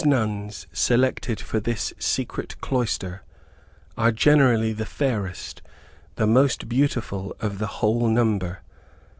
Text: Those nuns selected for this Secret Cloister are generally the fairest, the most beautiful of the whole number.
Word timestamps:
Those 0.01 0.07
nuns 0.07 0.67
selected 0.73 1.39
for 1.39 1.59
this 1.59 1.93
Secret 1.99 2.59
Cloister 2.59 3.21
are 3.95 4.11
generally 4.11 4.73
the 4.73 4.87
fairest, 4.87 5.61
the 6.15 6.25
most 6.25 6.67
beautiful 6.67 7.35
of 7.39 7.59
the 7.59 7.67
whole 7.67 8.07
number. 8.07 8.61